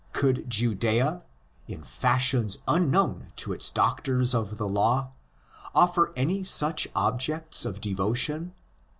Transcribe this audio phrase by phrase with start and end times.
[0.13, 1.21] Could Judea,
[1.67, 5.11] in fashions unknown to its doctors of the law,
[5.75, 8.55] offer any such objects of devotion?